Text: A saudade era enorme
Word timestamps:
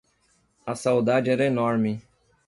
A 0.65 0.73
saudade 0.75 1.29
era 1.29 1.45
enorme 1.45 2.01